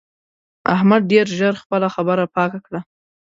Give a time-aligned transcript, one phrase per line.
[0.75, 2.79] احمد ډېر ژر خپله خبره پاکه کړه.